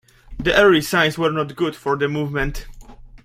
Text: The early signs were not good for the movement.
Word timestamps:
The 0.39 0.55
early 0.59 0.81
signs 0.81 1.19
were 1.19 1.31
not 1.31 1.55
good 1.55 1.75
for 1.75 1.95
the 1.95 2.07
movement. 2.07 2.65